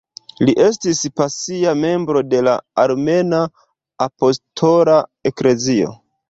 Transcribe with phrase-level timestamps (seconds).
[0.47, 2.55] Li estis pasia membro de la
[2.85, 3.43] Armena
[4.07, 4.97] Apostola
[5.33, 5.93] Eklezio.